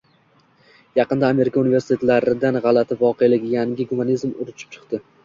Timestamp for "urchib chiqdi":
4.47-5.01